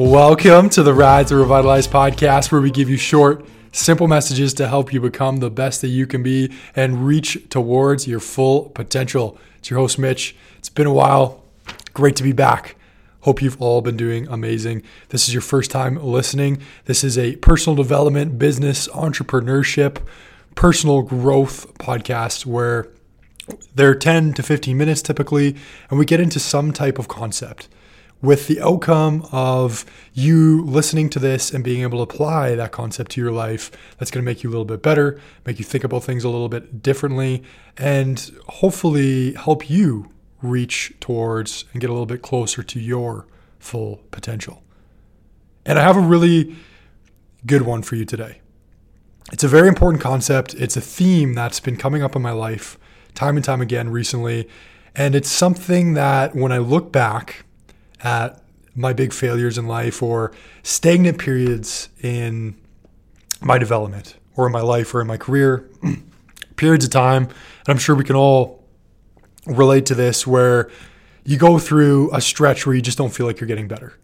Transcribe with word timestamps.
Welcome 0.00 0.70
to 0.70 0.82
the 0.82 0.94
Ride 0.94 1.26
to 1.26 1.36
Revitalize 1.36 1.86
podcast, 1.86 2.50
where 2.50 2.62
we 2.62 2.70
give 2.70 2.88
you 2.88 2.96
short, 2.96 3.44
simple 3.70 4.08
messages 4.08 4.54
to 4.54 4.66
help 4.66 4.94
you 4.94 5.00
become 5.02 5.36
the 5.36 5.50
best 5.50 5.82
that 5.82 5.88
you 5.88 6.06
can 6.06 6.22
be 6.22 6.50
and 6.74 7.06
reach 7.06 7.50
towards 7.50 8.06
your 8.06 8.18
full 8.18 8.70
potential. 8.70 9.36
It's 9.58 9.68
your 9.68 9.78
host, 9.78 9.98
Mitch. 9.98 10.34
It's 10.56 10.70
been 10.70 10.86
a 10.86 10.92
while. 10.94 11.44
Great 11.92 12.16
to 12.16 12.22
be 12.22 12.32
back. 12.32 12.76
Hope 13.20 13.42
you've 13.42 13.60
all 13.60 13.82
been 13.82 13.98
doing 13.98 14.26
amazing. 14.28 14.84
This 15.10 15.28
is 15.28 15.34
your 15.34 15.42
first 15.42 15.70
time 15.70 16.02
listening. 16.02 16.62
This 16.86 17.04
is 17.04 17.18
a 17.18 17.36
personal 17.36 17.76
development, 17.76 18.38
business, 18.38 18.88
entrepreneurship, 18.88 19.98
personal 20.54 21.02
growth 21.02 21.74
podcast 21.74 22.46
where 22.46 22.88
they're 23.74 23.94
10 23.94 24.32
to 24.32 24.42
15 24.42 24.78
minutes 24.78 25.02
typically, 25.02 25.56
and 25.90 25.98
we 25.98 26.06
get 26.06 26.20
into 26.20 26.40
some 26.40 26.72
type 26.72 26.98
of 26.98 27.06
concept 27.06 27.68
with 28.22 28.46
the 28.48 28.60
outcome 28.60 29.26
of 29.32 29.84
you 30.12 30.62
listening 30.64 31.08
to 31.08 31.18
this 31.18 31.50
and 31.52 31.64
being 31.64 31.82
able 31.82 31.98
to 31.98 32.02
apply 32.02 32.54
that 32.54 32.72
concept 32.72 33.12
to 33.12 33.20
your 33.20 33.32
life 33.32 33.70
that's 33.98 34.10
going 34.10 34.22
to 34.22 34.26
make 34.26 34.42
you 34.42 34.50
a 34.50 34.52
little 34.52 34.64
bit 34.64 34.82
better 34.82 35.20
make 35.46 35.58
you 35.58 35.64
think 35.64 35.84
about 35.84 36.04
things 36.04 36.24
a 36.24 36.28
little 36.28 36.48
bit 36.48 36.82
differently 36.82 37.42
and 37.78 38.30
hopefully 38.48 39.32
help 39.34 39.70
you 39.70 40.10
reach 40.42 40.92
towards 41.00 41.64
and 41.72 41.80
get 41.80 41.90
a 41.90 41.92
little 41.92 42.06
bit 42.06 42.22
closer 42.22 42.62
to 42.62 42.80
your 42.80 43.26
full 43.58 44.00
potential. 44.10 44.62
And 45.66 45.78
i 45.78 45.82
have 45.82 45.96
a 45.96 46.00
really 46.00 46.56
good 47.46 47.62
one 47.62 47.82
for 47.82 47.96
you 47.96 48.04
today. 48.04 48.40
It's 49.32 49.44
a 49.44 49.48
very 49.48 49.68
important 49.68 50.02
concept. 50.02 50.54
It's 50.54 50.76
a 50.76 50.80
theme 50.80 51.34
that's 51.34 51.60
been 51.60 51.76
coming 51.76 52.02
up 52.02 52.16
in 52.16 52.22
my 52.22 52.32
life 52.32 52.78
time 53.14 53.36
and 53.36 53.44
time 53.44 53.60
again 53.60 53.88
recently 53.88 54.48
and 54.94 55.14
it's 55.14 55.30
something 55.30 55.94
that 55.94 56.34
when 56.34 56.52
i 56.52 56.58
look 56.58 56.92
back 56.92 57.44
at 58.02 58.40
my 58.74 58.92
big 58.92 59.12
failures 59.12 59.58
in 59.58 59.66
life 59.66 60.02
or 60.02 60.32
stagnant 60.62 61.18
periods 61.18 61.88
in 62.02 62.56
my 63.40 63.58
development 63.58 64.16
or 64.36 64.46
in 64.46 64.52
my 64.52 64.60
life 64.60 64.94
or 64.94 65.00
in 65.00 65.06
my 65.06 65.16
career, 65.16 65.68
periods 66.56 66.84
of 66.84 66.90
time. 66.90 67.24
And 67.24 67.68
I'm 67.68 67.78
sure 67.78 67.94
we 67.94 68.04
can 68.04 68.16
all 68.16 68.64
relate 69.46 69.86
to 69.86 69.94
this 69.94 70.26
where 70.26 70.70
you 71.24 71.36
go 71.36 71.58
through 71.58 72.14
a 72.14 72.20
stretch 72.20 72.66
where 72.66 72.74
you 72.74 72.82
just 72.82 72.98
don't 72.98 73.12
feel 73.12 73.26
like 73.26 73.40
you're 73.40 73.48
getting 73.48 73.68
better 73.68 73.94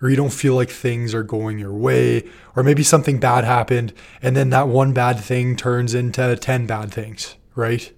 or 0.00 0.10
you 0.10 0.16
don't 0.16 0.32
feel 0.32 0.54
like 0.54 0.70
things 0.70 1.14
are 1.14 1.22
going 1.22 1.58
your 1.58 1.72
way, 1.72 2.24
or 2.54 2.62
maybe 2.62 2.82
something 2.82 3.18
bad 3.18 3.44
happened, 3.44 3.92
and 4.20 4.36
then 4.36 4.50
that 4.50 4.68
one 4.68 4.92
bad 4.92 5.18
thing 5.18 5.56
turns 5.56 5.94
into 5.94 6.36
10 6.36 6.66
bad 6.66 6.92
things, 6.92 7.36
right? 7.54 7.90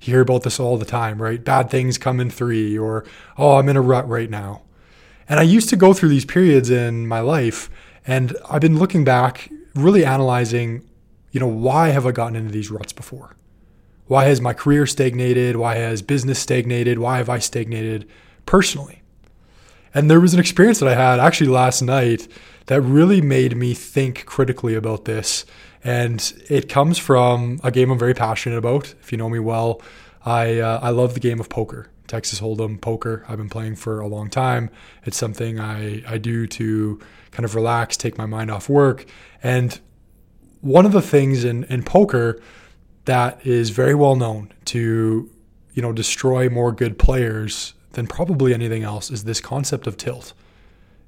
You 0.00 0.12
hear 0.14 0.20
about 0.20 0.44
this 0.44 0.60
all 0.60 0.78
the 0.78 0.84
time, 0.84 1.20
right? 1.20 1.42
Bad 1.42 1.70
things 1.70 1.98
come 1.98 2.20
in 2.20 2.30
three, 2.30 2.78
or, 2.78 3.04
oh, 3.36 3.56
I'm 3.56 3.68
in 3.68 3.76
a 3.76 3.82
rut 3.82 4.08
right 4.08 4.30
now. 4.30 4.62
And 5.28 5.40
I 5.40 5.44
used 5.44 5.68
to 5.70 5.76
go 5.76 5.92
through 5.92 6.08
these 6.10 6.24
periods 6.24 6.70
in 6.70 7.06
my 7.06 7.20
life, 7.20 7.70
and 8.06 8.36
I've 8.50 8.60
been 8.60 8.78
looking 8.78 9.04
back, 9.04 9.50
really 9.74 10.04
analyzing, 10.04 10.88
you 11.30 11.40
know, 11.40 11.46
why 11.46 11.88
have 11.88 12.06
I 12.06 12.12
gotten 12.12 12.36
into 12.36 12.52
these 12.52 12.70
ruts 12.70 12.92
before? 12.92 13.36
Why 14.06 14.24
has 14.24 14.40
my 14.40 14.52
career 14.52 14.86
stagnated? 14.86 15.56
Why 15.56 15.76
has 15.76 16.02
business 16.02 16.38
stagnated? 16.38 16.98
Why 16.98 17.18
have 17.18 17.28
I 17.28 17.38
stagnated 17.38 18.06
personally? 18.44 19.02
And 19.94 20.10
there 20.10 20.20
was 20.20 20.34
an 20.34 20.40
experience 20.40 20.80
that 20.80 20.88
I 20.88 20.94
had 20.94 21.20
actually 21.20 21.50
last 21.50 21.82
night 21.82 22.28
that 22.66 22.80
really 22.80 23.20
made 23.20 23.56
me 23.56 23.74
think 23.74 24.24
critically 24.26 24.74
about 24.74 25.04
this. 25.04 25.44
And 25.84 26.32
it 26.48 26.68
comes 26.68 26.98
from 26.98 27.60
a 27.64 27.70
game 27.70 27.90
I'm 27.90 27.98
very 27.98 28.14
passionate 28.14 28.56
about. 28.56 28.94
If 29.02 29.12
you 29.12 29.18
know 29.18 29.28
me 29.28 29.38
well, 29.38 29.80
I, 30.24 30.58
uh, 30.58 30.80
I 30.82 30.90
love 30.90 31.14
the 31.14 31.20
game 31.20 31.40
of 31.40 31.48
poker. 31.48 31.88
Texas 32.12 32.40
Hold'em 32.42 32.78
poker. 32.78 33.24
I've 33.26 33.38
been 33.38 33.48
playing 33.48 33.76
for 33.76 33.98
a 33.98 34.06
long 34.06 34.28
time. 34.28 34.68
It's 35.04 35.16
something 35.16 35.58
I, 35.58 36.02
I 36.06 36.18
do 36.18 36.46
to 36.46 37.00
kind 37.30 37.46
of 37.46 37.54
relax, 37.54 37.96
take 37.96 38.18
my 38.18 38.26
mind 38.26 38.50
off 38.50 38.68
work. 38.68 39.06
And 39.42 39.80
one 40.60 40.84
of 40.84 40.92
the 40.92 41.00
things 41.00 41.42
in, 41.42 41.64
in 41.64 41.84
poker 41.84 42.38
that 43.06 43.46
is 43.46 43.70
very 43.70 43.94
well 43.94 44.14
known 44.14 44.52
to, 44.66 45.30
you 45.72 45.80
know, 45.80 45.90
destroy 45.90 46.50
more 46.50 46.70
good 46.70 46.98
players 46.98 47.72
than 47.92 48.06
probably 48.06 48.52
anything 48.52 48.82
else 48.82 49.10
is 49.10 49.24
this 49.24 49.40
concept 49.40 49.86
of 49.86 49.96
tilt. 49.96 50.34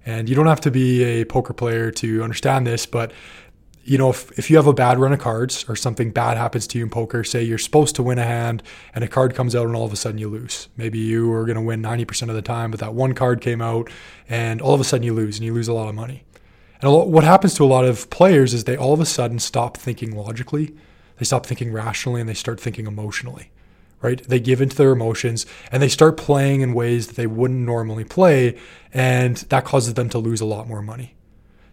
And 0.07 0.27
you 0.27 0.35
don't 0.35 0.47
have 0.47 0.63
to 0.63 0.71
be 0.71 1.03
a 1.05 1.27
poker 1.27 1.53
player 1.53 1.91
to 1.91 2.23
understand 2.23 2.67
this, 2.67 2.87
but 2.87 3.13
you 3.85 3.99
know, 3.99 4.11
if, 4.11 4.37
if 4.39 4.51
you 4.51 4.57
have 4.57 4.67
a 4.67 4.73
bad 4.73 4.99
run 4.99 5.13
of 5.13 5.19
cards 5.19 5.65
or 5.69 5.77
something 5.77 6.11
bad 6.11 6.39
happens 6.39 6.67
to 6.69 6.79
you 6.79 6.85
in 6.85 6.91
poker, 6.91 7.23
say 7.23 7.43
you're 7.43 7.59
supposed 7.59 7.95
to 7.97 8.03
win 8.03 8.19
a 8.19 8.25
hand 8.25 8.63
and 8.95 9.05
a 9.05 9.09
card 9.09 9.35
comes 9.35 9.55
out 9.55 9.67
and 9.67 9.77
all 9.77 9.85
of 9.85 9.93
a 9.93 9.97
sudden 9.97 10.19
you 10.19 10.29
lose. 10.29 10.69
Maybe 10.77 10.99
you 10.99 11.31
are 11.33 11.45
going 11.45 11.57
to 11.57 11.63
win 11.63 11.83
90% 11.83 12.31
of 12.31 12.35
the 12.35 12.43
time, 12.43 12.71
but 12.71 12.81
that 12.81 12.95
one 12.95 13.15
card 13.15 13.43
came 13.43 13.61
out 13.61 13.91
and 14.29 14.63
all 14.63 14.73
of 14.73 14.81
a 14.81 14.85
sudden 14.85 15.05
you 15.05 15.13
lose 15.13 15.37
and 15.37 15.45
you 15.45 15.53
lose 15.53 15.69
a 15.69 15.75
lot 15.75 15.89
of 15.89 15.95
money. 15.95 16.25
And 16.81 16.91
lot, 16.91 17.09
what 17.09 17.25
happens 17.25 17.55
to 17.55 17.65
a 17.65 17.67
lot 17.67 17.85
of 17.85 18.09
players 18.09 18.55
is 18.55 18.65
they 18.65 18.77
all 18.77 18.95
of 18.95 19.01
a 19.01 19.07
sudden 19.07 19.39
stop 19.39 19.77
thinking 19.77 20.17
logically, 20.17 20.75
they 21.19 21.25
stop 21.25 21.45
thinking 21.45 21.71
rationally, 21.71 22.21
and 22.21 22.29
they 22.29 22.35
start 22.35 22.59
thinking 22.59 22.87
emotionally, 22.87 23.51
right? 24.01 24.23
They 24.23 24.41
give 24.41 24.63
into 24.63 24.77
their 24.77 24.93
emotions 24.93 25.45
and 25.71 25.83
they 25.83 25.89
start 25.89 26.17
playing 26.17 26.63
in 26.63 26.73
ways 26.73 27.09
that 27.09 27.17
they 27.17 27.27
wouldn't 27.27 27.61
normally 27.61 28.05
play. 28.05 28.59
And 28.95 29.37
that 29.37 29.67
causes 29.67 29.95
them 29.95 30.09
to 30.09 30.19
lose 30.19 30.41
a 30.41 30.47
lot 30.47 30.69
more 30.69 30.81
money. 30.81 31.17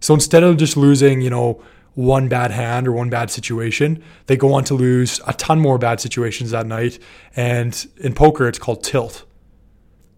So 0.02 0.14
instead 0.14 0.44
of 0.44 0.58
just 0.58 0.76
losing, 0.76 1.22
you 1.22 1.30
know, 1.30 1.64
one 1.94 2.30
bad 2.30 2.52
hand 2.52 2.88
or 2.88 2.92
one 2.94 3.10
bad 3.10 3.30
situation, 3.30 4.02
they 4.28 4.38
go 4.38 4.54
on 4.54 4.64
to 4.66 4.74
lose 4.74 5.20
a 5.28 5.34
ton 5.34 5.60
more 5.60 5.78
bad 5.78 6.00
situations 6.00 6.52
that 6.52 6.66
night. 6.66 7.00
And 7.36 7.86
in 7.98 8.14
poker, 8.14 8.48
it's 8.48 8.60
called 8.60 8.84
tilt. 8.84 9.26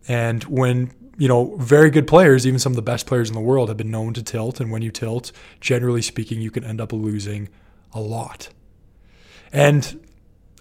And 0.08 0.44
when, 0.44 0.92
you 1.18 1.28
know, 1.28 1.56
very 1.58 1.90
good 1.90 2.08
players, 2.08 2.46
even 2.46 2.60
some 2.60 2.72
of 2.72 2.76
the 2.76 2.84
best 2.84 3.08
players 3.08 3.30
in 3.30 3.36
the 3.36 3.42
world, 3.42 3.70
have 3.70 3.78
been 3.78 3.92
known 3.92 4.14
to 4.14 4.24
tilt. 4.24 4.60
And 4.60 4.72
when 4.72 4.82
you 4.82 4.92
tilt, 4.92 5.32
generally 5.62 6.02
speaking, 6.02 6.42
you 6.42 6.52
can 6.52 6.64
end 6.64 6.80
up 6.80 6.94
losing 6.94 7.50
a 7.94 8.02
lot. 8.02 8.50
And 9.52 10.00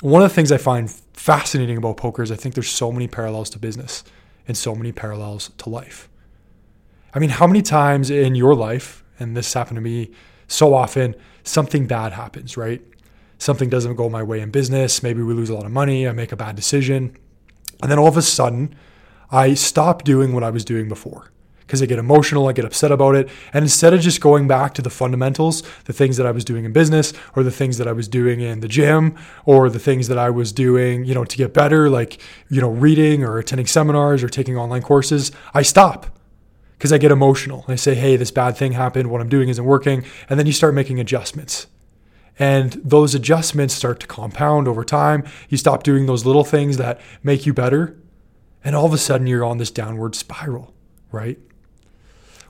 one 0.01 0.23
of 0.23 0.31
the 0.31 0.35
things 0.35 0.51
I 0.51 0.59
find 0.59 0.91
fascinating 1.13 1.77
about 1.77 1.97
poker 1.97 2.23
is 2.23 2.33
I 2.33 2.37
think 2.37 2.55
there's 2.55 2.71
so 2.71 2.91
many 2.91 3.07
parallels 3.07 3.51
to 3.51 3.59
business 3.59 4.03
and 4.49 4.57
so 4.57 4.75
many 4.75 4.93
parallels 4.93 5.51
to 5.59 5.69
life. 5.69 6.09
I 7.15 7.19
mean, 7.19 7.31
how 7.31 7.47
many 7.47 7.63
times 7.63 8.11
in 8.11 8.35
your 8.35 8.55
life, 8.55 9.05
and 9.19 9.37
this 9.37 9.53
happened 9.53 9.77
to 9.77 9.83
me 9.83 10.11
so 10.53 10.75
often 10.75 11.15
something 11.45 11.87
bad 11.87 12.13
happens, 12.13 12.57
right? 12.57 12.83
Something 13.39 13.69
doesn't 13.69 13.97
go 13.97 14.09
my 14.09 14.23
way 14.23 14.41
in 14.41 14.51
business. 14.51 15.03
Maybe 15.03 15.23
we 15.23 15.35
lose 15.35 15.51
a 15.51 15.55
lot 15.55 15.65
of 15.65 15.73
money. 15.73 16.07
I 16.07 16.13
make 16.13 16.33
a 16.33 16.37
bad 16.37 16.55
decision. 16.55 17.17
And 17.83 17.91
then 17.91 17.99
all 17.99 18.07
of 18.07 18.17
a 18.17 18.23
sudden, 18.23 18.75
I 19.31 19.55
stop 19.55 20.05
doing 20.05 20.33
what 20.33 20.45
I 20.45 20.51
was 20.51 20.65
doing 20.65 20.89
before 20.89 21.33
because 21.61 21.83
I 21.83 21.87
get 21.87 21.99
emotional, 21.99 22.49
I 22.49 22.53
get 22.53 22.67
upset 22.67 22.93
about 22.93 23.15
it. 23.15 23.31
And 23.55 23.63
instead 23.63 23.95
of 23.95 24.01
just 24.01 24.21
going 24.21 24.47
back 24.47 24.75
to 24.75 24.83
the 24.83 24.91
fundamentals, 24.91 25.63
the 25.85 25.93
things 25.95 26.19
that 26.19 26.27
I 26.27 26.31
was 26.31 26.45
doing 26.45 26.67
in 26.67 26.73
business 26.73 27.15
or 27.35 27.43
the 27.43 27.51
things 27.51 27.79
that 27.79 27.89
I 27.89 27.93
was 27.93 28.09
doing 28.09 28.41
in 28.41 28.61
the 28.61 28.69
gym 28.69 29.17
or 29.47 29.71
the 29.71 29.79
things 29.79 30.09
that 30.09 30.19
I 30.19 30.29
was 30.29 30.53
doing, 30.53 31.07
you 31.07 31.15
know, 31.15 31.25
to 31.25 31.37
get 31.37 31.55
better, 31.55 31.89
like, 31.89 32.21
you 32.51 32.61
know, 32.61 32.69
reading 32.69 33.25
or 33.25 33.39
attending 33.39 33.67
seminars 33.67 34.23
or 34.23 34.29
taking 34.29 34.59
online 34.59 34.83
courses, 34.83 35.33
I 35.55 35.63
stop 35.63 36.19
because 36.83 36.93
I 36.93 36.99
get 36.99 37.13
emotional. 37.13 37.65
I 37.69 37.77
say, 37.77 37.95
hey, 37.95 38.17
this 38.17 38.33
bad 38.33 38.57
thing 38.57 38.73
happened. 38.73 39.09
What 39.09 39.21
I'm 39.21 39.29
doing 39.29 39.49
isn't 39.49 39.65
working. 39.65 40.05
And 40.29 40.37
then 40.37 40.47
you 40.47 40.53
start 40.53 40.75
making 40.75 40.99
adjustments. 40.99 41.69
And 42.41 42.73
those 42.73 43.15
adjustments 43.15 43.73
start 43.73 44.01
to 44.01 44.09
compound 44.09 44.67
over 44.67 44.85
time. 44.85 45.23
You 45.49 45.57
stop 45.59 45.85
doing 45.85 46.07
those 46.07 46.27
little 46.27 46.43
things 46.43 46.79
that 46.79 47.01
make 47.23 47.47
you 47.47 47.55
better. 47.55 47.97
And 48.65 48.75
all 48.75 48.85
of 48.85 48.93
a 48.93 48.99
sudden 48.99 49.29
you're 49.29 49.45
on 49.45 49.59
this 49.59 49.71
downward 49.71 50.17
spiral, 50.17 50.75
right? 51.13 51.39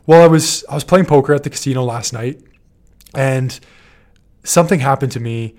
Well, 0.07 0.23
I 0.23 0.29
was 0.29 0.65
I 0.67 0.77
was 0.77 0.85
playing 0.85 1.05
poker 1.05 1.35
at 1.35 1.43
the 1.43 1.51
casino 1.51 1.85
last 1.85 2.15
night 2.15 2.41
and 3.15 3.61
something 4.45 4.81
happened 4.81 5.13
to 5.13 5.21
me. 5.21 5.57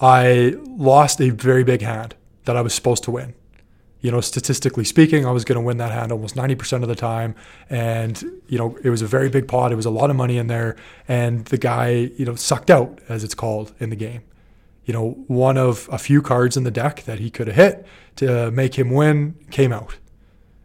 I 0.00 0.54
lost 0.64 1.20
a 1.20 1.28
very 1.28 1.64
big 1.64 1.82
hand 1.82 2.14
that 2.46 2.56
I 2.56 2.62
was 2.62 2.72
supposed 2.72 3.04
to 3.04 3.10
win 3.10 3.34
you 4.06 4.12
know, 4.12 4.20
statistically 4.20 4.84
speaking, 4.84 5.26
I 5.26 5.32
was 5.32 5.44
going 5.44 5.56
to 5.56 5.60
win 5.60 5.78
that 5.78 5.90
hand 5.90 6.12
almost 6.12 6.36
90% 6.36 6.84
of 6.84 6.88
the 6.88 6.94
time. 6.94 7.34
And, 7.68 8.22
you 8.46 8.56
know, 8.56 8.78
it 8.84 8.88
was 8.88 9.02
a 9.02 9.06
very 9.08 9.28
big 9.28 9.48
pot. 9.48 9.72
It 9.72 9.74
was 9.74 9.84
a 9.84 9.90
lot 9.90 10.10
of 10.10 10.14
money 10.14 10.38
in 10.38 10.46
there. 10.46 10.76
And 11.08 11.44
the 11.46 11.58
guy, 11.58 12.12
you 12.16 12.24
know, 12.24 12.36
sucked 12.36 12.70
out, 12.70 13.00
as 13.08 13.24
it's 13.24 13.34
called 13.34 13.72
in 13.80 13.90
the 13.90 13.96
game. 13.96 14.22
You 14.84 14.94
know, 14.94 15.24
one 15.26 15.58
of 15.58 15.88
a 15.90 15.98
few 15.98 16.22
cards 16.22 16.56
in 16.56 16.62
the 16.62 16.70
deck 16.70 17.02
that 17.02 17.18
he 17.18 17.30
could 17.30 17.48
have 17.48 17.56
hit 17.56 17.84
to 18.14 18.52
make 18.52 18.76
him 18.76 18.90
win 18.90 19.34
came 19.50 19.72
out. 19.72 19.96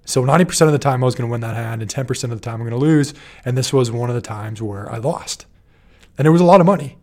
So 0.06 0.24
90% 0.24 0.68
of 0.68 0.72
the 0.72 0.78
time 0.78 1.04
I 1.04 1.06
was 1.06 1.16
going 1.16 1.28
to 1.28 1.32
win 1.32 1.42
that 1.42 1.56
hand, 1.56 1.82
and 1.82 1.90
10% 1.90 2.24
of 2.26 2.30
the 2.30 2.40
time 2.40 2.62
I'm 2.62 2.70
going 2.70 2.80
to 2.80 2.86
lose. 2.86 3.16
And 3.44 3.58
this 3.58 3.74
was 3.74 3.90
one 3.90 4.10
of 4.10 4.16
the 4.16 4.22
times 4.22 4.62
where 4.62 4.88
I 4.92 4.98
lost. 4.98 5.48
And 6.16 6.28
it 6.28 6.30
was 6.30 6.42
a 6.42 6.46
lot 6.46 6.60
of 6.60 6.68
money 6.68 7.00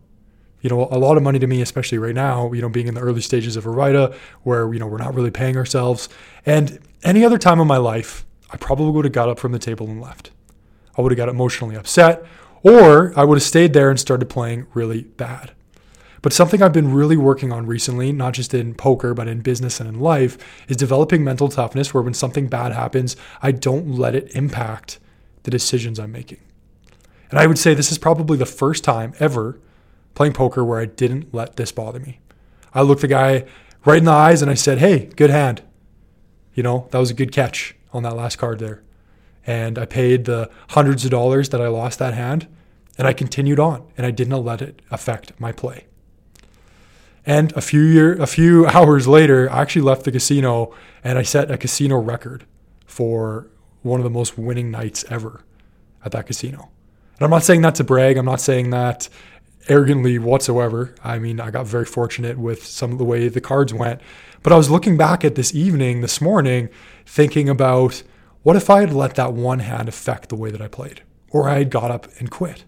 you 0.61 0.69
know, 0.69 0.87
a 0.91 0.97
lot 0.97 1.17
of 1.17 1.23
money 1.23 1.39
to 1.39 1.47
me, 1.47 1.61
especially 1.61 1.97
right 1.97 2.15
now, 2.15 2.51
you 2.51 2.61
know, 2.61 2.69
being 2.69 2.87
in 2.87 2.93
the 2.93 3.01
early 3.01 3.21
stages 3.21 3.55
of 3.55 3.63
Arvida 3.65 4.13
where, 4.43 4.71
you 4.73 4.79
know, 4.79 4.87
we're 4.87 4.97
not 4.97 5.13
really 5.13 5.31
paying 5.31 5.55
ourselves. 5.55 6.09
And 6.45 6.79
any 7.03 7.23
other 7.23 7.37
time 7.37 7.59
in 7.59 7.67
my 7.67 7.77
life, 7.77 8.25
I 8.51 8.57
probably 8.57 8.91
would 8.91 9.05
have 9.05 9.13
got 9.13 9.29
up 9.29 9.39
from 9.39 9.51
the 9.51 9.59
table 9.59 9.87
and 9.87 10.01
left. 10.01 10.31
I 10.97 11.01
would 11.01 11.11
have 11.11 11.17
got 11.17 11.29
emotionally 11.29 11.75
upset, 11.75 12.25
or 12.61 13.17
I 13.17 13.23
would 13.23 13.37
have 13.37 13.43
stayed 13.43 13.73
there 13.73 13.89
and 13.89 13.99
started 13.99 14.29
playing 14.29 14.67
really 14.73 15.03
bad. 15.03 15.51
But 16.21 16.33
something 16.33 16.61
I've 16.61 16.73
been 16.73 16.93
really 16.93 17.15
working 17.15 17.53
on 17.53 17.65
recently, 17.65 18.11
not 18.11 18.33
just 18.33 18.53
in 18.53 18.75
poker, 18.75 19.13
but 19.13 19.29
in 19.29 19.39
business 19.39 19.79
and 19.79 19.87
in 19.87 19.99
life, 19.99 20.37
is 20.67 20.75
developing 20.75 21.23
mental 21.23 21.47
toughness 21.47 21.93
where 21.93 22.03
when 22.03 22.13
something 22.13 22.47
bad 22.47 22.73
happens, 22.73 23.15
I 23.41 23.53
don't 23.53 23.95
let 23.95 24.15
it 24.15 24.35
impact 24.35 24.99
the 25.43 25.51
decisions 25.51 25.99
I'm 25.99 26.11
making. 26.11 26.39
And 27.29 27.39
I 27.39 27.47
would 27.47 27.57
say 27.57 27.73
this 27.73 27.91
is 27.91 27.97
probably 27.97 28.37
the 28.37 28.45
first 28.45 28.83
time 28.83 29.13
ever 29.19 29.57
playing 30.19 30.33
poker 30.33 30.65
where 30.65 30.81
I 30.81 30.85
didn't 30.85 31.33
let 31.33 31.55
this 31.55 31.71
bother 31.71 32.01
me. 32.01 32.19
I 32.73 32.81
looked 32.81 32.99
the 32.99 33.07
guy 33.07 33.45
right 33.85 33.99
in 33.99 34.03
the 34.03 34.11
eyes 34.11 34.41
and 34.41 34.51
I 34.51 34.53
said, 34.53 34.77
Hey, 34.77 35.05
good 35.15 35.29
hand. 35.29 35.61
You 36.53 36.61
know, 36.61 36.89
that 36.91 36.97
was 36.97 37.09
a 37.09 37.13
good 37.13 37.31
catch 37.31 37.73
on 37.93 38.03
that 38.03 38.17
last 38.17 38.35
card 38.35 38.59
there. 38.59 38.83
And 39.47 39.79
I 39.79 39.85
paid 39.85 40.25
the 40.25 40.51
hundreds 40.71 41.05
of 41.05 41.11
dollars 41.11 41.47
that 41.49 41.61
I 41.61 41.69
lost 41.69 41.99
that 41.99 42.15
hand 42.15 42.49
and 42.97 43.07
I 43.07 43.13
continued 43.13 43.61
on 43.61 43.89
and 43.95 44.05
I 44.05 44.11
didn't 44.11 44.43
let 44.43 44.61
it 44.61 44.81
affect 44.91 45.39
my 45.39 45.53
play. 45.53 45.85
And 47.25 47.53
a 47.53 47.61
few 47.61 47.83
year, 47.83 48.21
a 48.21 48.27
few 48.27 48.67
hours 48.75 49.07
later, 49.07 49.49
I 49.49 49.61
actually 49.61 49.83
left 49.83 50.03
the 50.03 50.11
casino 50.11 50.75
and 51.01 51.17
I 51.17 51.21
set 51.21 51.49
a 51.49 51.57
casino 51.57 51.97
record 51.97 52.45
for 52.85 53.47
one 53.83 54.01
of 54.01 54.03
the 54.03 54.09
most 54.09 54.37
winning 54.37 54.69
nights 54.69 55.05
ever 55.09 55.45
at 56.03 56.11
that 56.11 56.27
casino. 56.27 56.71
And 57.17 57.21
I'm 57.21 57.29
not 57.29 57.45
saying 57.45 57.61
that 57.61 57.75
to 57.75 57.85
brag. 57.85 58.17
I'm 58.17 58.25
not 58.25 58.41
saying 58.41 58.71
that 58.71 59.07
arrogantly 59.69 60.19
whatsoever. 60.19 60.95
I 61.03 61.19
mean, 61.19 61.39
I 61.39 61.51
got 61.51 61.67
very 61.67 61.85
fortunate 61.85 62.37
with 62.37 62.65
some 62.65 62.91
of 62.91 62.97
the 62.97 63.05
way 63.05 63.29
the 63.29 63.39
cards 63.39 63.73
went. 63.73 64.01
But 64.41 64.51
I 64.51 64.57
was 64.57 64.69
looking 64.69 64.97
back 64.97 65.23
at 65.23 65.35
this 65.35 65.53
evening, 65.53 66.01
this 66.01 66.19
morning, 66.19 66.69
thinking 67.05 67.47
about 67.47 68.03
what 68.43 68.55
if 68.55 68.69
I 68.69 68.81
had 68.81 68.93
let 68.93 69.15
that 69.15 69.33
one 69.33 69.59
hand 69.59 69.87
affect 69.87 70.29
the 70.29 70.35
way 70.35 70.49
that 70.49 70.61
I 70.61 70.67
played, 70.67 71.03
or 71.29 71.47
I 71.47 71.59
had 71.59 71.69
got 71.69 71.91
up 71.91 72.07
and 72.19 72.31
quit? 72.31 72.65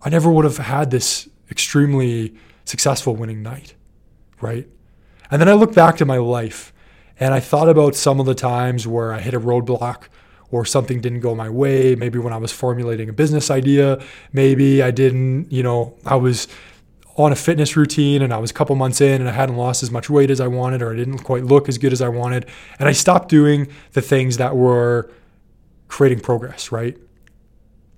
I 0.00 0.08
never 0.08 0.30
would 0.30 0.44
have 0.44 0.58
had 0.58 0.90
this 0.90 1.28
extremely 1.50 2.34
successful 2.64 3.14
winning 3.14 3.42
night, 3.42 3.74
right? 4.40 4.66
And 5.30 5.40
then 5.40 5.48
I 5.48 5.52
look 5.52 5.74
back 5.74 5.96
to 5.98 6.04
my 6.04 6.16
life 6.16 6.72
and 7.18 7.34
I 7.34 7.40
thought 7.40 7.68
about 7.68 7.94
some 7.94 8.20
of 8.20 8.26
the 8.26 8.34
times 8.34 8.86
where 8.86 9.12
I 9.12 9.20
hit 9.20 9.34
a 9.34 9.40
roadblock 9.40 10.04
or 10.52 10.64
something 10.64 11.00
didn't 11.00 11.20
go 11.20 11.34
my 11.34 11.48
way. 11.48 11.96
Maybe 11.96 12.20
when 12.20 12.32
I 12.32 12.36
was 12.36 12.52
formulating 12.52 13.08
a 13.08 13.12
business 13.12 13.50
idea, 13.50 14.00
maybe 14.32 14.82
I 14.82 14.92
didn't, 14.92 15.50
you 15.50 15.62
know, 15.62 15.96
I 16.06 16.14
was 16.14 16.46
on 17.16 17.32
a 17.32 17.36
fitness 17.36 17.76
routine 17.76 18.22
and 18.22 18.32
I 18.32 18.38
was 18.38 18.50
a 18.50 18.54
couple 18.54 18.76
months 18.76 19.00
in 19.00 19.20
and 19.20 19.28
I 19.28 19.32
hadn't 19.32 19.56
lost 19.56 19.82
as 19.82 19.90
much 19.90 20.08
weight 20.08 20.30
as 20.30 20.40
I 20.40 20.46
wanted 20.46 20.82
or 20.82 20.92
I 20.92 20.96
didn't 20.96 21.20
quite 21.20 21.44
look 21.44 21.68
as 21.68 21.78
good 21.78 21.92
as 21.92 22.00
I 22.00 22.08
wanted. 22.08 22.46
And 22.78 22.88
I 22.88 22.92
stopped 22.92 23.28
doing 23.28 23.66
the 23.92 24.02
things 24.02 24.36
that 24.36 24.54
were 24.54 25.10
creating 25.88 26.20
progress, 26.20 26.70
right? 26.70 26.96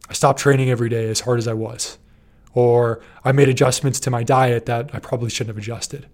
I 0.08 0.12
stopped 0.14 0.38
training 0.38 0.70
every 0.70 0.88
day 0.88 1.08
as 1.08 1.20
hard 1.20 1.38
as 1.38 1.48
I 1.48 1.54
was. 1.54 1.98
Or 2.52 3.00
I 3.24 3.32
made 3.32 3.48
adjustments 3.48 3.98
to 4.00 4.10
my 4.10 4.22
diet 4.22 4.66
that 4.66 4.90
I 4.94 5.00
probably 5.00 5.28
shouldn't 5.28 5.56
have 5.56 5.62
adjusted. 5.62 6.06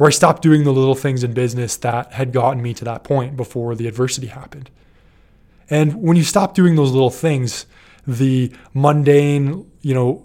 Or 0.00 0.08
I 0.08 0.10
stopped 0.10 0.42
doing 0.42 0.64
the 0.64 0.72
little 0.72 0.96
things 0.96 1.22
in 1.22 1.32
business 1.34 1.76
that 1.78 2.12
had 2.12 2.32
gotten 2.32 2.62
me 2.62 2.74
to 2.74 2.84
that 2.84 3.04
point 3.04 3.36
before 3.36 3.76
the 3.76 3.86
adversity 3.86 4.28
happened. 4.28 4.70
And 5.70 5.94
when 6.02 6.16
you 6.16 6.24
stop 6.24 6.54
doing 6.54 6.76
those 6.76 6.92
little 6.92 7.10
things, 7.10 7.66
the 8.06 8.52
mundane, 8.72 9.70
you 9.82 9.94
know, 9.94 10.24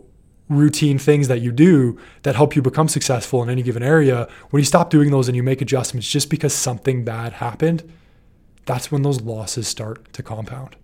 routine 0.50 0.98
things 0.98 1.28
that 1.28 1.42
you 1.42 1.52
do 1.52 1.98
that 2.24 2.36
help 2.36 2.56
you 2.56 2.62
become 2.62 2.88
successful 2.88 3.42
in 3.44 3.50
any 3.50 3.62
given 3.62 3.84
area, 3.84 4.28
when 4.50 4.62
you 4.62 4.66
stop 4.66 4.90
doing 4.90 5.12
those 5.12 5.28
and 5.28 5.36
you 5.36 5.44
make 5.44 5.62
adjustments 5.62 6.08
just 6.08 6.30
because 6.30 6.54
something 6.54 7.04
bad 7.04 7.34
happened, 7.34 7.92
that's 8.66 8.92
when 8.92 9.02
those 9.02 9.22
losses 9.22 9.68
start 9.68 10.12
to 10.14 10.24
compound. 10.24 10.76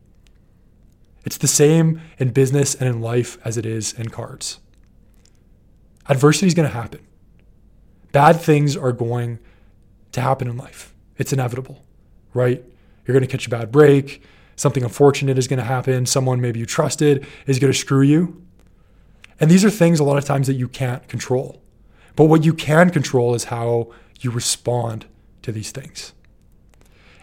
It's 1.26 1.38
the 1.38 1.48
same 1.48 2.02
in 2.18 2.32
business 2.32 2.76
and 2.76 2.90
in 2.90 3.02
life 3.02 3.38
as 3.46 3.58
it 3.58 3.66
is 3.66 3.94
in 3.94 4.10
cards. 4.10 4.60
Adversity 6.08 6.48
is 6.48 6.54
going 6.54 6.68
to 6.68 6.74
happen. 6.74 7.02
Bad 8.12 8.38
things 8.42 8.76
are 8.76 8.92
going 8.92 9.40
to 10.12 10.22
happen 10.22 10.48
in 10.48 10.58
life. 10.58 10.94
It's 11.18 11.32
inevitable, 11.32 11.84
right? 12.34 12.64
You're 13.06 13.14
going 13.14 13.26
to 13.26 13.32
catch 13.32 13.46
a 13.46 13.50
bad 13.50 13.72
break 13.72 14.24
something 14.60 14.84
unfortunate 14.84 15.38
is 15.38 15.48
going 15.48 15.58
to 15.58 15.64
happen, 15.64 16.06
someone 16.06 16.42
maybe 16.42 16.60
you 16.60 16.66
trusted 16.66 17.26
is 17.48 17.60
going 17.60 17.72
to 17.72 17.80
screw 17.80 18.02
you. 18.02 18.46
And 19.40 19.50
these 19.50 19.64
are 19.64 19.70
things 19.70 20.02
a 20.02 20.04
lot 20.04 20.18
of 20.18 20.26
times 20.26 20.48
that 20.48 20.56
you 20.56 20.68
can't 20.68 21.08
control. 21.08 21.62
But 22.18 22.26
what 22.26 22.44
you 22.44 22.54
can 22.54 22.90
control 22.90 23.34
is 23.36 23.46
how 23.46 23.90
you 24.20 24.32
respond 24.32 25.06
to 25.44 25.54
these 25.54 25.72
things. 25.72 26.12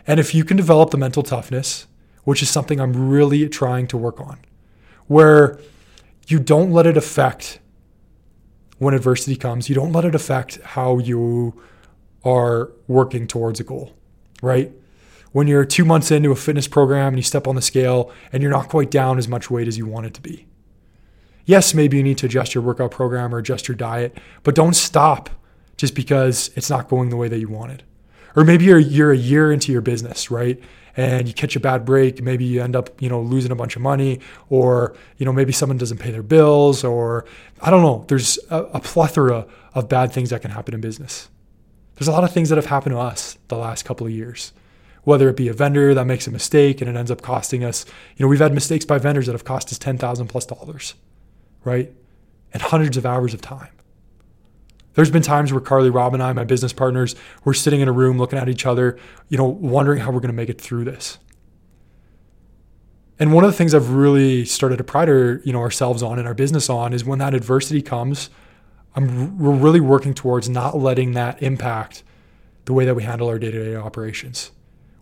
And 0.06 0.18
if 0.18 0.34
you 0.34 0.44
can 0.44 0.56
develop 0.56 0.92
the 0.92 0.96
mental 0.96 1.22
toughness, 1.22 1.86
which 2.24 2.40
is 2.40 2.48
something 2.48 2.80
I'm 2.80 3.10
really 3.10 3.46
trying 3.50 3.86
to 3.88 3.98
work 3.98 4.18
on, 4.18 4.38
where 5.06 5.58
you 6.28 6.38
don't 6.38 6.72
let 6.72 6.86
it 6.86 6.96
affect 6.96 7.58
when 8.78 8.94
adversity 8.94 9.36
comes, 9.36 9.68
you 9.68 9.74
don't 9.74 9.92
let 9.92 10.06
it 10.06 10.14
affect 10.14 10.58
how 10.62 10.96
you 10.96 11.60
are 12.24 12.72
working 12.88 13.26
towards 13.26 13.60
a 13.60 13.64
goal, 13.64 13.92
right? 14.40 14.72
When 15.36 15.46
you're 15.46 15.66
two 15.66 15.84
months 15.84 16.10
into 16.10 16.32
a 16.32 16.34
fitness 16.34 16.66
program 16.66 17.08
and 17.08 17.18
you 17.18 17.22
step 17.22 17.46
on 17.46 17.54
the 17.56 17.60
scale 17.60 18.10
and 18.32 18.42
you're 18.42 18.50
not 18.50 18.70
quite 18.70 18.90
down 18.90 19.18
as 19.18 19.28
much 19.28 19.50
weight 19.50 19.68
as 19.68 19.76
you 19.76 19.84
want 19.84 20.06
it 20.06 20.14
to 20.14 20.22
be. 20.22 20.46
Yes, 21.44 21.74
maybe 21.74 21.98
you 21.98 22.02
need 22.02 22.16
to 22.16 22.24
adjust 22.24 22.54
your 22.54 22.64
workout 22.64 22.90
program 22.90 23.34
or 23.34 23.38
adjust 23.38 23.68
your 23.68 23.74
diet, 23.74 24.16
but 24.44 24.54
don't 24.54 24.72
stop 24.72 25.28
just 25.76 25.94
because 25.94 26.50
it's 26.56 26.70
not 26.70 26.88
going 26.88 27.10
the 27.10 27.18
way 27.18 27.28
that 27.28 27.38
you 27.38 27.50
wanted. 27.50 27.82
Or 28.34 28.44
maybe 28.44 28.64
you're, 28.64 28.78
you're 28.78 29.12
a 29.12 29.16
year 29.16 29.52
into 29.52 29.72
your 29.72 29.82
business, 29.82 30.30
right? 30.30 30.58
And 30.96 31.28
you 31.28 31.34
catch 31.34 31.54
a 31.54 31.60
bad 31.60 31.84
break. 31.84 32.22
Maybe 32.22 32.46
you 32.46 32.62
end 32.62 32.74
up, 32.74 33.02
you 33.02 33.10
know, 33.10 33.20
losing 33.20 33.52
a 33.52 33.56
bunch 33.56 33.76
of 33.76 33.82
money, 33.82 34.20
or 34.48 34.96
you 35.18 35.26
know, 35.26 35.34
maybe 35.34 35.52
someone 35.52 35.76
doesn't 35.76 35.98
pay 35.98 36.12
their 36.12 36.22
bills, 36.22 36.82
or 36.82 37.26
I 37.60 37.68
don't 37.68 37.82
know. 37.82 38.06
There's 38.08 38.38
a, 38.48 38.62
a 38.62 38.80
plethora 38.80 39.46
of 39.74 39.86
bad 39.90 40.12
things 40.12 40.30
that 40.30 40.40
can 40.40 40.52
happen 40.52 40.72
in 40.72 40.80
business. 40.80 41.28
There's 41.96 42.08
a 42.08 42.12
lot 42.12 42.24
of 42.24 42.32
things 42.32 42.48
that 42.48 42.56
have 42.56 42.64
happened 42.64 42.94
to 42.94 43.00
us 43.00 43.36
the 43.48 43.58
last 43.58 43.84
couple 43.84 44.06
of 44.06 44.14
years 44.14 44.54
whether 45.06 45.28
it 45.28 45.36
be 45.36 45.46
a 45.46 45.52
vendor 45.52 45.94
that 45.94 46.04
makes 46.04 46.26
a 46.26 46.30
mistake 46.32 46.80
and 46.80 46.90
it 46.90 46.96
ends 46.96 47.12
up 47.12 47.22
costing 47.22 47.62
us, 47.62 47.86
you 48.16 48.24
know, 48.24 48.28
we've 48.28 48.40
had 48.40 48.52
mistakes 48.52 48.84
by 48.84 48.98
vendors 48.98 49.26
that 49.26 49.32
have 49.34 49.44
cost 49.44 49.70
us 49.70 49.78
10,000 49.78 50.26
plus 50.26 50.44
dollars, 50.44 50.94
right? 51.62 51.92
And 52.52 52.60
hundreds 52.60 52.96
of 52.96 53.06
hours 53.06 53.32
of 53.32 53.40
time. 53.40 53.70
There's 54.94 55.08
been 55.08 55.22
times 55.22 55.52
where 55.52 55.60
Carly, 55.60 55.90
Rob, 55.90 56.12
and 56.12 56.20
I, 56.20 56.32
my 56.32 56.42
business 56.42 56.72
partners, 56.72 57.14
we're 57.44 57.54
sitting 57.54 57.80
in 57.80 57.86
a 57.86 57.92
room 57.92 58.18
looking 58.18 58.36
at 58.36 58.48
each 58.48 58.66
other, 58.66 58.98
you 59.28 59.38
know, 59.38 59.44
wondering 59.44 60.00
how 60.00 60.10
we're 60.10 60.18
going 60.18 60.32
to 60.32 60.36
make 60.36 60.48
it 60.48 60.60
through 60.60 60.86
this. 60.86 61.18
And 63.20 63.32
one 63.32 63.44
of 63.44 63.52
the 63.52 63.56
things 63.56 63.76
I've 63.76 63.90
really 63.90 64.44
started 64.44 64.78
to 64.78 64.84
pride 64.84 65.08
our, 65.08 65.40
you 65.44 65.52
know, 65.52 65.60
ourselves 65.60 66.02
on 66.02 66.18
and 66.18 66.26
our 66.26 66.34
business 66.34 66.68
on 66.68 66.92
is 66.92 67.04
when 67.04 67.20
that 67.20 67.32
adversity 67.32 67.80
comes, 67.80 68.28
I'm, 68.96 69.38
we're 69.38 69.54
really 69.54 69.78
working 69.78 70.14
towards 70.14 70.48
not 70.48 70.76
letting 70.76 71.12
that 71.12 71.40
impact 71.44 72.02
the 72.64 72.72
way 72.72 72.84
that 72.84 72.96
we 72.96 73.04
handle 73.04 73.28
our 73.28 73.38
day-to-day 73.38 73.76
operations 73.76 74.50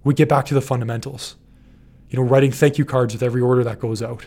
we 0.05 0.15
get 0.15 0.29
back 0.29 0.45
to 0.47 0.55
the 0.55 0.61
fundamentals. 0.61 1.37
You 2.11 2.19
know, 2.19 2.25
writing 2.25 2.53
thank 2.53 2.79
you 2.79 2.85
cards 2.85 3.15
with 3.15 3.23
every 3.23 3.41
order 3.41 3.65
that 3.65 3.81
goes 3.81 4.03
out, 4.03 4.27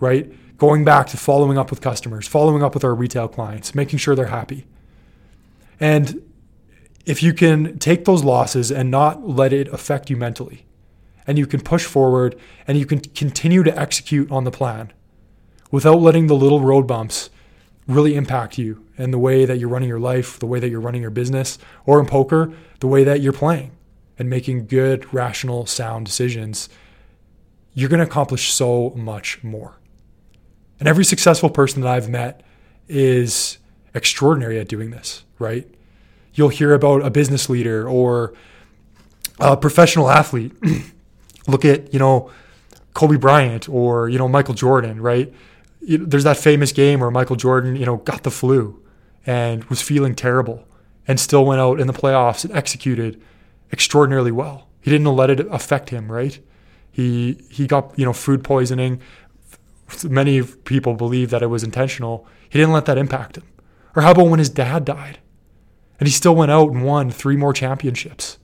right? 0.00 0.30
Going 0.58 0.84
back 0.84 1.06
to 1.08 1.16
following 1.16 1.56
up 1.56 1.70
with 1.70 1.80
customers, 1.80 2.28
following 2.28 2.62
up 2.62 2.74
with 2.74 2.84
our 2.84 2.94
retail 2.94 3.28
clients, 3.28 3.74
making 3.74 4.00
sure 4.00 4.14
they're 4.14 4.26
happy. 4.26 4.66
And 5.80 6.22
if 7.06 7.22
you 7.22 7.32
can 7.32 7.78
take 7.78 8.04
those 8.04 8.22
losses 8.22 8.70
and 8.70 8.90
not 8.90 9.26
let 9.26 9.52
it 9.52 9.68
affect 9.68 10.10
you 10.10 10.16
mentally, 10.16 10.66
and 11.26 11.38
you 11.38 11.46
can 11.46 11.60
push 11.60 11.84
forward 11.84 12.36
and 12.66 12.76
you 12.76 12.84
can 12.84 12.98
continue 13.00 13.62
to 13.62 13.78
execute 13.78 14.30
on 14.30 14.44
the 14.44 14.50
plan 14.50 14.92
without 15.70 16.00
letting 16.00 16.26
the 16.26 16.34
little 16.34 16.60
road 16.60 16.86
bumps 16.86 17.30
really 17.86 18.14
impact 18.14 18.58
you 18.58 18.84
and 18.98 19.12
the 19.12 19.18
way 19.18 19.44
that 19.44 19.58
you're 19.58 19.68
running 19.68 19.88
your 19.88 20.00
life, 20.00 20.38
the 20.38 20.46
way 20.46 20.60
that 20.60 20.68
you're 20.68 20.80
running 20.80 21.00
your 21.00 21.10
business, 21.10 21.58
or 21.86 21.98
in 21.98 22.06
poker, 22.06 22.52
the 22.80 22.86
way 22.86 23.04
that 23.04 23.20
you're 23.20 23.32
playing 23.32 23.70
and 24.18 24.28
making 24.28 24.66
good, 24.66 25.12
rational, 25.12 25.66
sound 25.66 26.06
decisions, 26.06 26.68
you're 27.74 27.88
going 27.88 28.00
to 28.00 28.06
accomplish 28.06 28.52
so 28.52 28.90
much 28.90 29.42
more. 29.42 29.78
And 30.78 30.88
every 30.88 31.04
successful 31.04 31.48
person 31.48 31.82
that 31.82 31.88
I've 31.88 32.08
met 32.08 32.42
is 32.88 33.58
extraordinary 33.94 34.58
at 34.58 34.68
doing 34.68 34.90
this, 34.90 35.24
right? 35.38 35.68
You'll 36.34 36.48
hear 36.48 36.74
about 36.74 37.04
a 37.04 37.10
business 37.10 37.48
leader 37.48 37.88
or 37.88 38.34
a 39.38 39.56
professional 39.56 40.10
athlete. 40.10 40.52
Look 41.46 41.64
at, 41.64 41.92
you 41.92 41.98
know, 41.98 42.30
Kobe 42.94 43.16
Bryant 43.16 43.68
or, 43.68 44.08
you 44.08 44.18
know, 44.18 44.28
Michael 44.28 44.54
Jordan, 44.54 45.00
right? 45.00 45.32
There's 45.80 46.24
that 46.24 46.36
famous 46.36 46.72
game 46.72 47.00
where 47.00 47.10
Michael 47.10 47.36
Jordan, 47.36 47.76
you 47.76 47.86
know, 47.86 47.96
got 47.98 48.22
the 48.22 48.30
flu 48.30 48.80
and 49.26 49.64
was 49.64 49.82
feeling 49.82 50.14
terrible 50.14 50.66
and 51.08 51.18
still 51.18 51.44
went 51.44 51.60
out 51.60 51.80
in 51.80 51.86
the 51.86 51.92
playoffs 51.92 52.44
and 52.44 52.54
executed 52.54 53.20
extraordinarily 53.72 54.32
well. 54.32 54.68
He 54.80 54.90
didn't 54.90 55.06
let 55.06 55.30
it 55.30 55.40
affect 55.50 55.90
him, 55.90 56.10
right? 56.10 56.38
He 56.90 57.38
he 57.50 57.66
got 57.66 57.92
you 57.96 58.04
know 58.04 58.12
food 58.12 58.44
poisoning. 58.44 59.00
Many 60.04 60.42
people 60.42 60.94
believe 60.94 61.30
that 61.30 61.42
it 61.42 61.46
was 61.46 61.62
intentional. 61.62 62.26
He 62.48 62.58
didn't 62.58 62.72
let 62.72 62.86
that 62.86 62.98
impact 62.98 63.36
him. 63.36 63.44
Or 63.94 64.02
how 64.02 64.12
about 64.12 64.28
when 64.28 64.38
his 64.38 64.50
dad 64.50 64.84
died, 64.84 65.18
and 65.98 66.08
he 66.08 66.12
still 66.12 66.34
went 66.34 66.50
out 66.50 66.70
and 66.70 66.84
won 66.84 67.10
three 67.10 67.36
more 67.36 67.52
championships? 67.52 68.38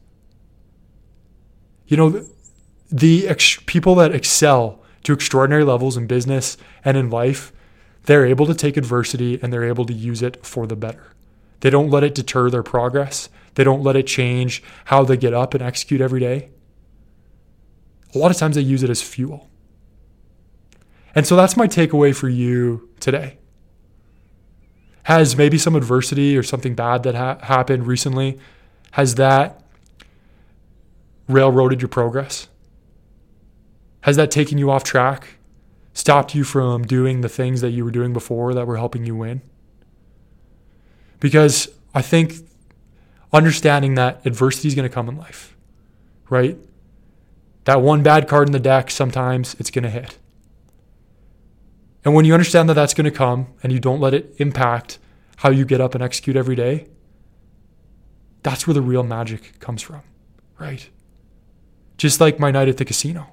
You 1.86 1.96
know, 1.96 2.26
the 2.90 3.26
ex- 3.28 3.58
people 3.66 3.94
that 3.96 4.14
excel 4.14 4.82
to 5.04 5.12
extraordinary 5.12 5.64
levels 5.64 5.96
in 5.96 6.06
business 6.06 6.56
and 6.84 6.96
in 6.96 7.08
life, 7.08 7.52
they're 8.04 8.26
able 8.26 8.46
to 8.46 8.54
take 8.54 8.76
adversity 8.76 9.38
and 9.42 9.52
they're 9.52 9.64
able 9.64 9.86
to 9.86 9.94
use 9.94 10.22
it 10.22 10.44
for 10.44 10.66
the 10.66 10.76
better. 10.76 11.12
They 11.60 11.70
don't 11.70 11.90
let 11.90 12.04
it 12.04 12.14
deter 12.14 12.50
their 12.50 12.62
progress. 12.62 13.28
They 13.58 13.64
don't 13.64 13.82
let 13.82 13.96
it 13.96 14.06
change 14.06 14.62
how 14.84 15.02
they 15.02 15.16
get 15.16 15.34
up 15.34 15.52
and 15.52 15.60
execute 15.60 16.00
every 16.00 16.20
day. 16.20 16.50
A 18.14 18.18
lot 18.18 18.30
of 18.30 18.36
times 18.36 18.54
they 18.54 18.62
use 18.62 18.84
it 18.84 18.88
as 18.88 19.02
fuel. 19.02 19.50
And 21.12 21.26
so 21.26 21.34
that's 21.34 21.56
my 21.56 21.66
takeaway 21.66 22.14
for 22.14 22.28
you 22.28 22.88
today. 23.00 23.38
Has 25.02 25.36
maybe 25.36 25.58
some 25.58 25.74
adversity 25.74 26.36
or 26.36 26.44
something 26.44 26.76
bad 26.76 27.02
that 27.02 27.16
ha- 27.16 27.38
happened 27.42 27.88
recently, 27.88 28.38
has 28.92 29.16
that 29.16 29.60
railroaded 31.26 31.82
your 31.82 31.88
progress? 31.88 32.46
Has 34.02 34.14
that 34.14 34.30
taken 34.30 34.58
you 34.58 34.70
off 34.70 34.84
track? 34.84 35.30
Stopped 35.94 36.32
you 36.32 36.44
from 36.44 36.84
doing 36.84 37.22
the 37.22 37.28
things 37.28 37.60
that 37.62 37.70
you 37.70 37.84
were 37.84 37.90
doing 37.90 38.12
before 38.12 38.54
that 38.54 38.68
were 38.68 38.76
helping 38.76 39.04
you 39.04 39.16
win? 39.16 39.42
Because 41.18 41.68
I 41.92 42.02
think 42.02 42.34
understanding 43.32 43.94
that 43.94 44.24
adversity 44.26 44.68
is 44.68 44.74
going 44.74 44.88
to 44.88 44.94
come 44.94 45.08
in 45.08 45.16
life, 45.16 45.56
right? 46.30 46.58
That 47.64 47.82
one 47.82 48.02
bad 48.02 48.28
card 48.28 48.48
in 48.48 48.52
the 48.52 48.60
deck, 48.60 48.90
sometimes 48.90 49.54
it's 49.58 49.70
going 49.70 49.84
to 49.84 49.90
hit. 49.90 50.18
And 52.04 52.14
when 52.14 52.24
you 52.24 52.32
understand 52.32 52.68
that 52.68 52.74
that's 52.74 52.94
going 52.94 53.04
to 53.04 53.10
come 53.10 53.48
and 53.62 53.72
you 53.72 53.78
don't 53.78 54.00
let 54.00 54.14
it 54.14 54.34
impact 54.38 54.98
how 55.36 55.50
you 55.50 55.64
get 55.64 55.80
up 55.80 55.94
and 55.94 56.02
execute 56.02 56.36
every 56.36 56.56
day, 56.56 56.88
that's 58.42 58.66
where 58.66 58.74
the 58.74 58.80
real 58.80 59.02
magic 59.02 59.58
comes 59.60 59.82
from, 59.82 60.02
right? 60.58 60.88
Just 61.98 62.20
like 62.20 62.38
my 62.38 62.50
night 62.50 62.68
at 62.68 62.76
the 62.76 62.84
casino. 62.84 63.26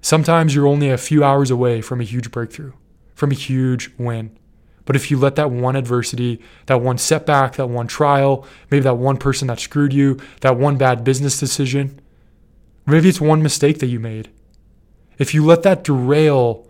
Sometimes 0.00 0.54
you're 0.54 0.66
only 0.66 0.90
a 0.90 0.98
few 0.98 1.24
hours 1.24 1.50
away 1.50 1.80
from 1.80 2.00
a 2.00 2.04
huge 2.04 2.30
breakthrough, 2.30 2.72
from 3.14 3.30
a 3.30 3.34
huge 3.34 3.90
win. 3.98 4.38
But 4.84 4.96
if 4.96 5.10
you 5.10 5.18
let 5.18 5.36
that 5.36 5.50
one 5.50 5.76
adversity, 5.76 6.40
that 6.66 6.80
one 6.80 6.98
setback, 6.98 7.56
that 7.56 7.68
one 7.68 7.86
trial, 7.86 8.46
maybe 8.70 8.82
that 8.82 8.98
one 8.98 9.16
person 9.16 9.48
that 9.48 9.60
screwed 9.60 9.92
you, 9.92 10.18
that 10.40 10.58
one 10.58 10.76
bad 10.76 11.04
business 11.04 11.38
decision, 11.38 12.00
maybe 12.86 13.08
it's 13.08 13.20
one 13.20 13.42
mistake 13.42 13.78
that 13.78 13.86
you 13.86 13.98
made. 13.98 14.30
If 15.18 15.32
you 15.32 15.44
let 15.44 15.62
that 15.62 15.84
derail 15.84 16.68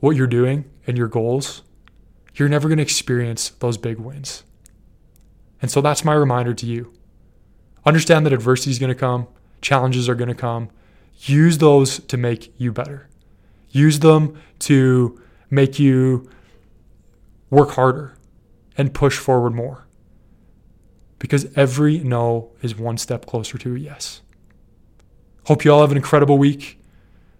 what 0.00 0.16
you're 0.16 0.26
doing 0.26 0.64
and 0.86 0.98
your 0.98 1.08
goals, 1.08 1.62
you're 2.34 2.48
never 2.48 2.68
going 2.68 2.78
to 2.78 2.82
experience 2.82 3.50
those 3.60 3.78
big 3.78 3.98
wins. 3.98 4.44
And 5.62 5.70
so 5.70 5.80
that's 5.80 6.04
my 6.04 6.14
reminder 6.14 6.54
to 6.54 6.66
you. 6.66 6.92
Understand 7.86 8.26
that 8.26 8.32
adversity 8.32 8.70
is 8.70 8.78
going 8.78 8.88
to 8.88 8.94
come, 8.94 9.28
challenges 9.62 10.08
are 10.08 10.14
going 10.14 10.28
to 10.28 10.34
come. 10.34 10.70
Use 11.22 11.58
those 11.58 12.00
to 12.00 12.16
make 12.16 12.52
you 12.58 12.72
better. 12.72 13.08
Use 13.70 14.00
them 14.00 14.40
to 14.60 15.20
make 15.50 15.78
you 15.78 16.28
work 17.50 17.72
harder 17.72 18.16
and 18.76 18.94
push 18.94 19.18
forward 19.18 19.54
more. 19.54 19.86
Because 21.18 21.46
every 21.56 21.98
no 21.98 22.50
is 22.62 22.76
one 22.76 22.96
step 22.96 23.26
closer 23.26 23.58
to 23.58 23.74
a 23.74 23.78
yes. 23.78 24.22
Hope 25.44 25.64
you 25.64 25.72
all 25.72 25.80
have 25.82 25.90
an 25.90 25.96
incredible 25.96 26.38
week, 26.38 26.80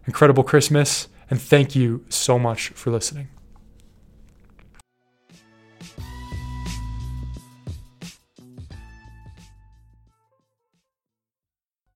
incredible 0.07 0.43
Christmas, 0.43 1.09
and 1.31 1.41
thank 1.41 1.75
you 1.75 2.05
so 2.09 2.39
much 2.39 2.69
for 2.71 2.91
listening. 2.91 3.29